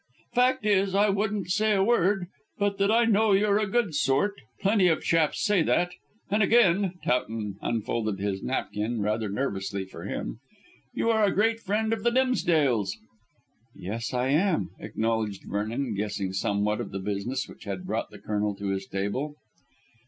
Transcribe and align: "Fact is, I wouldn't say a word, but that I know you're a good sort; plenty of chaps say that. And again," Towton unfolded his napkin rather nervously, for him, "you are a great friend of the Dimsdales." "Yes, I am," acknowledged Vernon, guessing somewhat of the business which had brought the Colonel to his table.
"Fact 0.33 0.65
is, 0.65 0.95
I 0.95 1.09
wouldn't 1.09 1.51
say 1.51 1.73
a 1.75 1.83
word, 1.83 2.25
but 2.57 2.79
that 2.79 2.89
I 2.89 3.05
know 3.05 3.33
you're 3.33 3.59
a 3.59 3.67
good 3.69 3.93
sort; 3.93 4.33
plenty 4.59 4.87
of 4.87 5.03
chaps 5.03 5.43
say 5.43 5.61
that. 5.61 5.91
And 6.31 6.41
again," 6.41 6.95
Towton 7.05 7.59
unfolded 7.61 8.17
his 8.17 8.41
napkin 8.41 9.01
rather 9.03 9.29
nervously, 9.29 9.85
for 9.85 10.05
him, 10.05 10.39
"you 10.91 11.11
are 11.11 11.23
a 11.25 11.31
great 11.31 11.59
friend 11.59 11.93
of 11.93 12.01
the 12.01 12.09
Dimsdales." 12.09 12.97
"Yes, 13.75 14.11
I 14.11 14.29
am," 14.29 14.71
acknowledged 14.79 15.43
Vernon, 15.45 15.93
guessing 15.93 16.33
somewhat 16.33 16.81
of 16.81 16.89
the 16.89 16.99
business 16.99 17.47
which 17.47 17.65
had 17.65 17.85
brought 17.85 18.09
the 18.09 18.17
Colonel 18.17 18.55
to 18.55 18.69
his 18.69 18.87
table. 18.87 19.35